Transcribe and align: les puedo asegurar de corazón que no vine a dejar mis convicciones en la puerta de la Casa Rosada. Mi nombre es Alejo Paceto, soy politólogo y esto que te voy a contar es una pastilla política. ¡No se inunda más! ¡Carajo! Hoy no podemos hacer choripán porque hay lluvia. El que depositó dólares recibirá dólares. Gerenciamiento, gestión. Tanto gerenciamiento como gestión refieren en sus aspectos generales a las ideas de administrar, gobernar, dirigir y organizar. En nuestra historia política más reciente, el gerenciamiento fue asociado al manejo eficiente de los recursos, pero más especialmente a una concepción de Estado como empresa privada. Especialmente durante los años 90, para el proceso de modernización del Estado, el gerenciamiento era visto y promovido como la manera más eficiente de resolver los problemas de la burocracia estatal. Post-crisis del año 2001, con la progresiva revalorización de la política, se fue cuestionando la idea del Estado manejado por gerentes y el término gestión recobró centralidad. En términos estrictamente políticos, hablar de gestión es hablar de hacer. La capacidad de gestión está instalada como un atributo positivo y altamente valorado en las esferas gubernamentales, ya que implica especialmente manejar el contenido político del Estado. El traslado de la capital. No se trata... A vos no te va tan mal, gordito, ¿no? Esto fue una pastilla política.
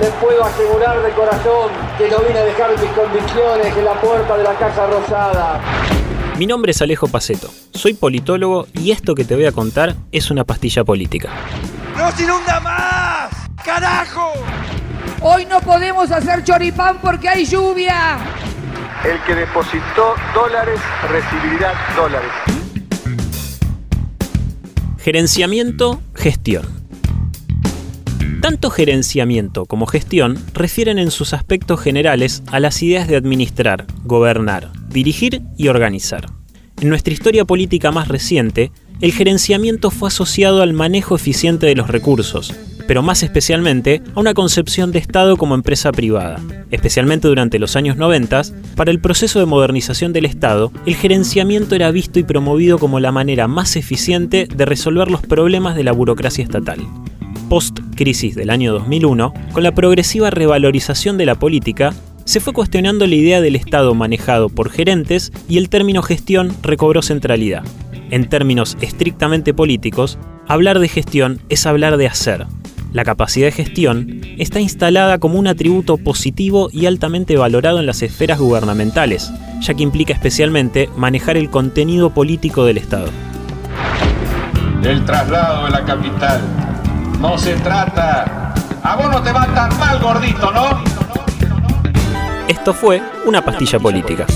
les 0.00 0.10
puedo 0.14 0.44
asegurar 0.44 1.02
de 1.02 1.10
corazón 1.12 1.70
que 1.96 2.08
no 2.10 2.18
vine 2.18 2.38
a 2.38 2.44
dejar 2.44 2.70
mis 2.78 2.90
convicciones 2.90 3.76
en 3.76 3.84
la 3.84 4.00
puerta 4.00 4.36
de 4.36 4.44
la 4.44 4.54
Casa 4.54 4.86
Rosada. 4.86 5.60
Mi 6.36 6.46
nombre 6.46 6.72
es 6.72 6.82
Alejo 6.82 7.08
Paceto, 7.08 7.48
soy 7.72 7.94
politólogo 7.94 8.66
y 8.74 8.90
esto 8.90 9.14
que 9.14 9.24
te 9.24 9.34
voy 9.34 9.46
a 9.46 9.52
contar 9.52 9.94
es 10.12 10.30
una 10.30 10.44
pastilla 10.44 10.84
política. 10.84 11.30
¡No 11.96 12.10
se 12.12 12.24
inunda 12.24 12.60
más! 12.60 13.30
¡Carajo! 13.64 14.32
Hoy 15.22 15.46
no 15.46 15.60
podemos 15.60 16.10
hacer 16.10 16.44
choripán 16.44 16.98
porque 17.00 17.28
hay 17.28 17.46
lluvia. 17.46 18.18
El 19.02 19.18
que 19.24 19.34
depositó 19.34 20.14
dólares 20.34 20.78
recibirá 21.08 21.72
dólares. 21.96 22.30
Gerenciamiento, 24.98 26.02
gestión. 26.14 26.75
Tanto 28.46 28.70
gerenciamiento 28.70 29.66
como 29.66 29.86
gestión 29.86 30.38
refieren 30.54 31.00
en 31.00 31.10
sus 31.10 31.34
aspectos 31.34 31.80
generales 31.80 32.44
a 32.46 32.60
las 32.60 32.80
ideas 32.80 33.08
de 33.08 33.16
administrar, 33.16 33.86
gobernar, 34.04 34.70
dirigir 34.88 35.42
y 35.56 35.66
organizar. 35.66 36.26
En 36.80 36.88
nuestra 36.88 37.12
historia 37.12 37.44
política 37.44 37.90
más 37.90 38.06
reciente, 38.06 38.70
el 39.00 39.10
gerenciamiento 39.10 39.90
fue 39.90 40.10
asociado 40.10 40.62
al 40.62 40.74
manejo 40.74 41.16
eficiente 41.16 41.66
de 41.66 41.74
los 41.74 41.88
recursos, 41.88 42.54
pero 42.86 43.02
más 43.02 43.24
especialmente 43.24 44.00
a 44.14 44.20
una 44.20 44.32
concepción 44.32 44.92
de 44.92 45.00
Estado 45.00 45.36
como 45.36 45.56
empresa 45.56 45.90
privada. 45.90 46.40
Especialmente 46.70 47.26
durante 47.26 47.58
los 47.58 47.74
años 47.74 47.96
90, 47.96 48.42
para 48.76 48.92
el 48.92 49.00
proceso 49.00 49.40
de 49.40 49.46
modernización 49.46 50.12
del 50.12 50.24
Estado, 50.24 50.70
el 50.86 50.94
gerenciamiento 50.94 51.74
era 51.74 51.90
visto 51.90 52.20
y 52.20 52.22
promovido 52.22 52.78
como 52.78 53.00
la 53.00 53.10
manera 53.10 53.48
más 53.48 53.74
eficiente 53.74 54.46
de 54.46 54.64
resolver 54.66 55.10
los 55.10 55.22
problemas 55.22 55.74
de 55.74 55.82
la 55.82 55.90
burocracia 55.90 56.44
estatal. 56.44 56.78
Post-crisis 57.96 58.34
del 58.34 58.50
año 58.50 58.74
2001, 58.74 59.32
con 59.52 59.62
la 59.62 59.72
progresiva 59.72 60.28
revalorización 60.28 61.16
de 61.16 61.24
la 61.24 61.34
política, 61.34 61.94
se 62.26 62.40
fue 62.40 62.52
cuestionando 62.52 63.06
la 63.06 63.14
idea 63.14 63.40
del 63.40 63.56
Estado 63.56 63.94
manejado 63.94 64.50
por 64.50 64.68
gerentes 64.68 65.32
y 65.48 65.56
el 65.56 65.70
término 65.70 66.02
gestión 66.02 66.54
recobró 66.62 67.00
centralidad. 67.00 67.64
En 68.10 68.28
términos 68.28 68.76
estrictamente 68.82 69.54
políticos, 69.54 70.18
hablar 70.46 70.78
de 70.78 70.88
gestión 70.88 71.40
es 71.48 71.64
hablar 71.64 71.96
de 71.96 72.06
hacer. 72.06 72.46
La 72.92 73.02
capacidad 73.02 73.46
de 73.46 73.52
gestión 73.52 74.20
está 74.36 74.60
instalada 74.60 75.16
como 75.16 75.38
un 75.38 75.46
atributo 75.46 75.96
positivo 75.96 76.68
y 76.70 76.84
altamente 76.84 77.38
valorado 77.38 77.80
en 77.80 77.86
las 77.86 78.02
esferas 78.02 78.38
gubernamentales, 78.38 79.32
ya 79.62 79.72
que 79.72 79.82
implica 79.82 80.12
especialmente 80.12 80.90
manejar 80.98 81.38
el 81.38 81.48
contenido 81.48 82.10
político 82.10 82.66
del 82.66 82.76
Estado. 82.76 83.08
El 84.82 85.02
traslado 85.06 85.64
de 85.64 85.70
la 85.70 85.84
capital. 85.84 86.65
No 87.26 87.36
se 87.36 87.54
trata... 87.56 88.54
A 88.84 88.94
vos 88.94 89.10
no 89.10 89.20
te 89.20 89.32
va 89.32 89.46
tan 89.52 89.76
mal, 89.80 89.98
gordito, 89.98 90.48
¿no? 90.52 90.80
Esto 92.46 92.72
fue 92.72 93.02
una 93.24 93.44
pastilla 93.44 93.80
política. 93.80 94.26